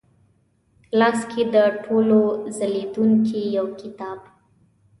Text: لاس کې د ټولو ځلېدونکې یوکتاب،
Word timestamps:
لاس 0.99 1.19
کې 1.31 1.43
د 1.53 1.57
ټولو 1.83 2.19
ځلېدونکې 2.57 3.41
یوکتاب، 3.57 4.19